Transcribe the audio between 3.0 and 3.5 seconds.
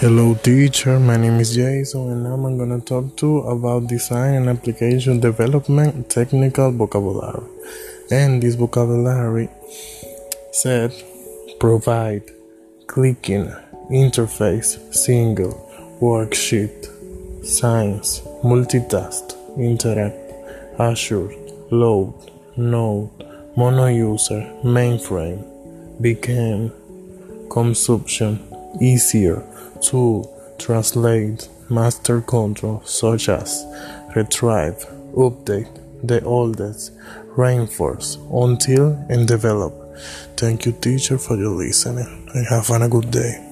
to you